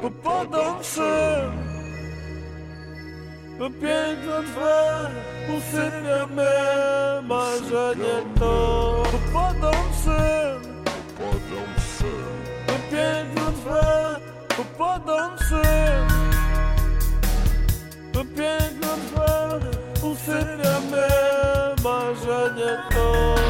[0.00, 1.52] Popadam sen
[3.58, 5.10] To piękno Twe
[5.56, 6.52] usypia me
[7.22, 9.02] marzenie to.
[9.12, 10.60] Popadam w sen
[11.18, 12.32] Padam w sen,
[12.66, 14.16] To piękno Twe
[14.56, 16.08] Popadam sen
[18.12, 19.60] To piękno Twe
[20.08, 21.08] usypia me
[21.84, 23.49] marzenie to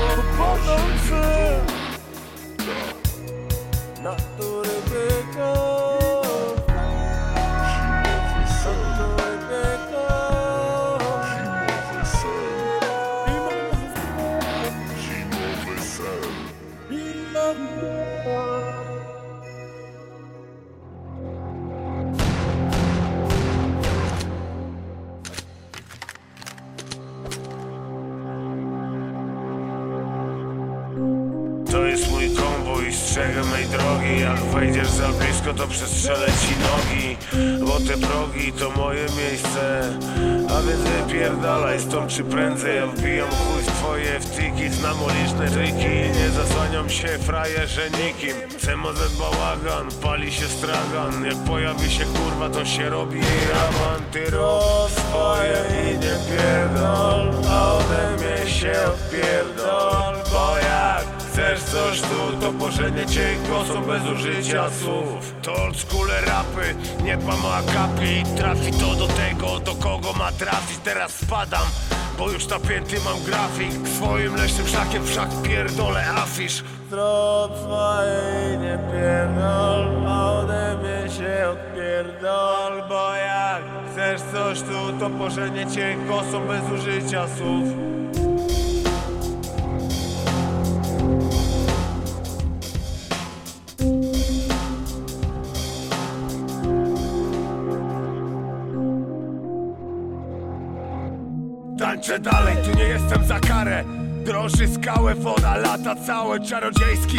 [31.90, 34.20] jest mój konwój, strzegę mej drogi.
[34.20, 37.16] Jak wejdziesz za blisko, to przestrzelę ci nogi
[37.66, 39.82] Bo te progi to moje miejsce.
[40.50, 42.76] A więc wypierdalaj stąd czy prędzej.
[42.76, 46.18] Ja wbijam chuj w twoje wtyki Znam uliczne triki.
[46.20, 48.36] Nie zasłaniam się frajerze nikim.
[48.58, 51.24] CMZ bałagan, pali się stragan.
[51.24, 53.20] Jak pojawi się kurwa, to się robi
[53.52, 54.00] raban.
[54.12, 54.20] Ty
[55.82, 59.59] i nie pierdol A ode mnie się odpierdol
[62.52, 65.34] to pożenię cię głosą bez użycia słów.
[65.42, 66.74] To oldschoole rapy,
[67.04, 68.36] nie mam akapi.
[68.36, 70.78] Trafi to do tego, do kogo ma trafić.
[70.84, 71.66] Teraz spadam,
[72.18, 73.88] bo już napięty mam grafik.
[73.96, 76.64] Swoim leśnym szakiem wszak pierdolę afisz.
[76.90, 83.62] Zrób swoje i nie pierdol A ode mnie się odpierdol Bo jak
[83.92, 87.90] chcesz coś tu, to pożenię cię głosą bez użycia słów
[101.80, 103.84] Tańczę dalej, tu nie jestem za karę.
[104.24, 107.16] Drąży skałę, woda, lata całe Czarodziejski.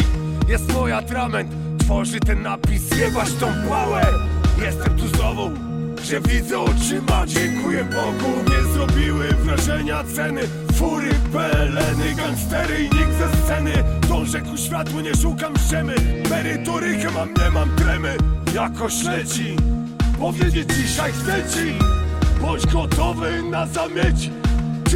[0.48, 4.06] Jest mój atrament Tworzy ten napis, jebać tą pałę
[4.58, 5.50] Jestem tu znowu,
[6.04, 10.40] że widzę oczyma Dziękuję Bogu, nie zrobiły wrażenia ceny.
[10.74, 13.72] Fury, peleny, gangstery i nikt ze sceny.
[14.08, 15.94] Dążę ku światłu, nie szukam ściemy.
[16.30, 18.16] Merytory chyba nie mam tremy.
[18.54, 19.56] Jakoś leci
[20.18, 21.78] Powiedzieć dzisiaj chcę ci.
[22.40, 24.42] Bądź gotowy na zamieci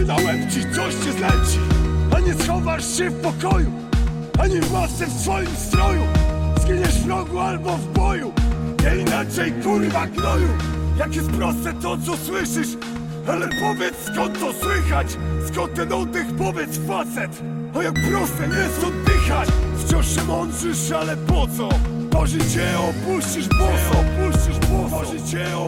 [0.05, 1.59] Łeb ci coś cię zleci.
[2.17, 3.73] A nie schowasz się w pokoju
[4.39, 6.03] Ani w masce w swoim stroju.
[6.61, 8.33] Zginiesz w rogu albo w boju
[8.85, 10.49] Nie inaczej kurwa gnoju.
[10.99, 12.69] Jak jest proste to co słyszysz
[13.29, 15.07] Ale powiedz skąd to słychać?
[15.53, 16.27] Skąd ten oddech?
[16.39, 17.43] Powiedz facet.
[17.75, 19.49] O jak proste jest oddychać
[19.87, 21.69] Wciąż się mądrzysz ale po co?
[22.13, 24.01] Może cię opuścisz boso.
[24.01, 24.97] Opuścisz boso.
[24.97, 25.66] Może cię opuścisz